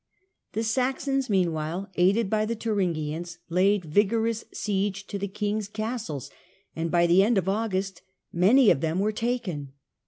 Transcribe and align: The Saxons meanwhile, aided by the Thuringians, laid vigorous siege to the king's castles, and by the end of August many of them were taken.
The 0.53 0.63
Saxons 0.63 1.29
meanwhile, 1.29 1.87
aided 1.93 2.27
by 2.27 2.47
the 2.47 2.55
Thuringians, 2.55 3.37
laid 3.49 3.85
vigorous 3.85 4.45
siege 4.51 5.05
to 5.05 5.19
the 5.19 5.27
king's 5.27 5.67
castles, 5.67 6.31
and 6.75 6.89
by 6.89 7.05
the 7.05 7.21
end 7.21 7.37
of 7.37 7.47
August 7.47 8.01
many 8.33 8.71
of 8.71 8.81
them 8.81 8.97
were 8.97 9.11
taken. 9.11 9.73